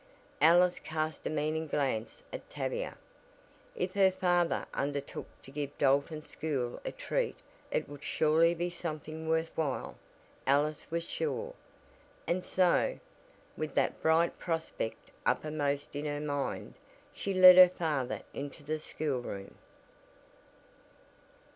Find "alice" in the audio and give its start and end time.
0.41-0.79, 10.47-10.87